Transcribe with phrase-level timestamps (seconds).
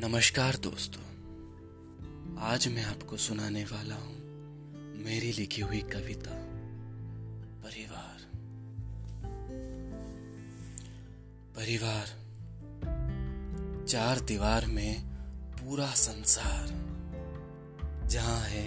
[0.00, 1.02] नमस्कार दोस्तों।
[2.38, 4.14] आज मैं आपको सुनाने वाला हूँ
[5.04, 6.34] मेरी लिखी हुई कविता,
[7.64, 8.20] परिवार।
[11.56, 12.06] परिवार,
[13.88, 15.04] चार दीवार में
[15.52, 16.68] पूरा संसार,
[18.08, 18.66] जहाँ है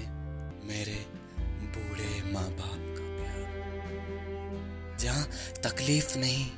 [0.67, 1.05] मेरे
[1.47, 5.27] बूढ़े माँ बाप का प्यार। जहाँ
[5.63, 6.51] तकलीफ़ नहीं,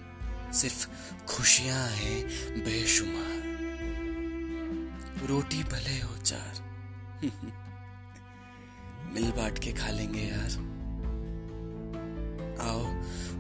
[0.53, 0.87] सिर्फ़
[1.25, 2.25] खुशियाँ हैं
[2.63, 3.32] बेशुमार।
[5.23, 6.61] रोटी भले हो चार।
[9.13, 10.55] मिल बांट के खा लेंगे यार।
[12.61, 12.83] आओ,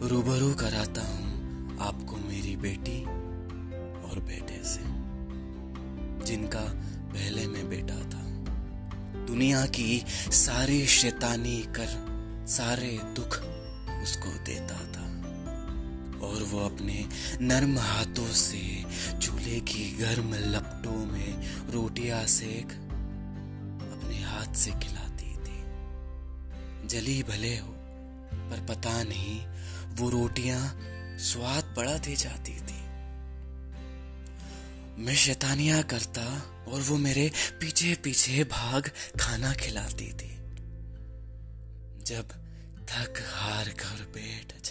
[0.07, 1.33] रूबरू कराता हूँ
[1.79, 3.01] आपको मेरी बेटी
[4.03, 4.81] और बेटे से,
[6.25, 6.63] जिनका
[7.13, 8.23] पहले में बेटा था।
[9.25, 11.89] दुनिया की सारी शैतानी कर,
[12.47, 13.39] सारे दुख
[14.03, 15.02] उसको देता था।
[16.23, 17.05] और वो अपने
[17.41, 18.85] नर्म हाथों से
[19.19, 21.31] चूल्हे की गर्म लपटों में
[21.71, 22.71] रोटियाँ सेक
[23.93, 27.73] अपने हाथ से खिलाती थी। जली भले हो,
[28.33, 29.39] पर पता नहीं
[29.95, 30.61] वो रोटियाँ
[31.19, 32.81] स्वाद बड़ा दे जाती थी।
[34.97, 36.25] मैं शैतानिया करता
[36.67, 40.31] और वो मेरे पीछे पीछे भाग खाना खिलाती थी।
[42.03, 42.31] जब
[42.89, 44.62] थक हार कर बैठ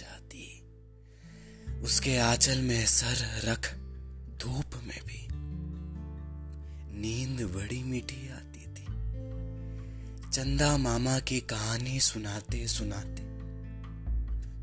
[1.83, 3.75] उसके आंचल में सर रख
[4.37, 5.27] धूप में भी।
[7.01, 8.85] नींद बड़ी मीठी आती थी।
[10.31, 13.23] चंदा मामा की कहानी सुनाते सुनाते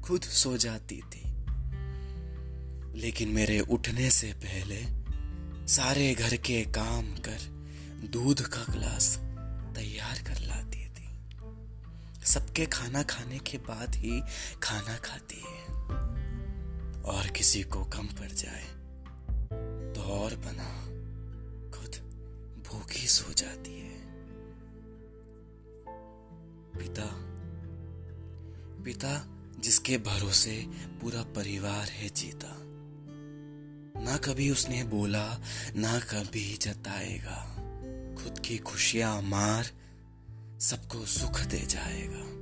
[0.03, 1.23] खुद सो जाती थी।
[3.01, 4.87] लेकिन मेरे उठने से पहले
[5.73, 7.39] सारे घर के काम कर
[8.09, 9.17] दूध का गिलास
[9.77, 11.09] तैयार कर लाती थी।
[12.27, 14.23] सबके खाना खाने के बाद ही
[14.63, 16.10] खाना खाती है।
[17.05, 18.65] और किसी को कम पड़ जाए
[19.95, 20.71] तो और बना
[21.71, 21.97] खुद
[22.69, 23.99] भूखी सो जाती है।
[26.79, 27.09] पिता
[28.85, 29.13] पिता
[29.59, 30.67] जिसके भरोसे
[31.01, 32.57] पूरा परिवार है जीता,
[34.05, 35.27] ना कभी उसने बोला,
[35.77, 37.39] ना कभी जताएगा,
[38.23, 39.71] खुद की खुशियाँ मार
[40.61, 42.40] सबको सुख दे जाएगा।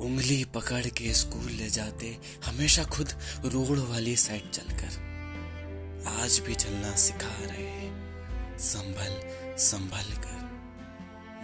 [0.00, 3.12] उंगली पकड़ के स्कूल ले जाते, हमेशा खुद
[3.44, 5.10] रोड वाली साइड चलकर।
[6.20, 7.90] आज भी चलना सिखा रहे हैं।
[8.58, 9.20] संभल
[9.56, 10.50] संभल कर।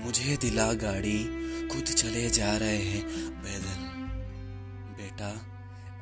[0.05, 1.25] मुझे दिला गाड़ी,
[1.69, 3.05] खुद चले जा रहे हैं।
[3.43, 3.87] पैदल
[5.03, 5.31] बेटा,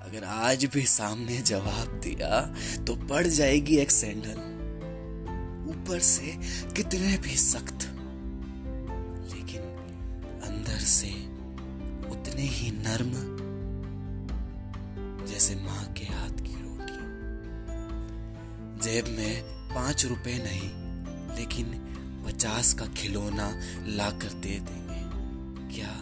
[0.02, 2.54] अगर आज भी सामने जवाब दिया
[2.84, 4.54] तो पड़ जाएगी एक सैंडल।
[5.70, 6.36] ऊपर से
[6.72, 7.78] कितने भी सख्त।
[9.34, 9.60] लेकिन
[10.44, 11.33] अंदर से
[12.10, 13.34] उतने ही नर्म
[15.26, 17.04] जैसे माँ के हाथ की रोटी।
[18.84, 19.42] जेब में
[19.74, 20.70] पाँच रुपए नहीं,
[21.36, 21.80] लेकिन
[22.26, 25.04] पचास का खिलौना लाकर दे देंगे।
[25.76, 26.00] क्या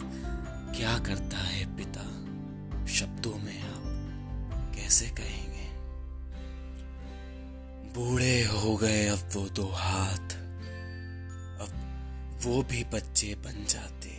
[0.77, 2.23] क्या करता है पिता?
[2.85, 3.83] शब्दों में आप
[4.75, 5.53] कैसे कहेंगे?
[7.93, 10.33] बूढ़े हो गए, अब वो दो हाथ।
[11.61, 11.79] अब
[12.43, 14.12] वो भी बच्चे बन जाते।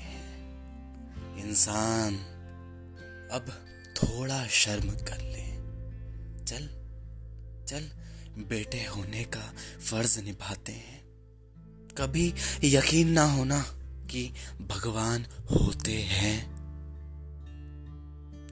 [1.44, 2.14] इंसान,
[3.32, 3.66] अब
[3.96, 5.54] थोड़ा शर्म कर ले।
[6.44, 6.84] चल
[7.66, 7.90] चल,
[8.48, 11.04] बेटे होने का फ़र्ज़ निभाते हैं।
[11.98, 12.34] कभी
[12.64, 13.64] यकीन ना होना
[14.10, 16.50] कि भगवान होते हैं।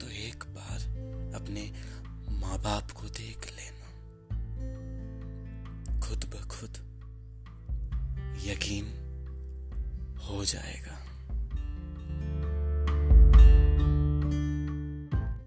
[0.01, 0.79] तो एक बार
[1.41, 1.73] अपने
[2.29, 3.87] माँ बाप को देख लेना।
[5.99, 6.73] खुद ब खुद
[8.45, 8.85] यकीन
[10.29, 11.12] हो जाएगा।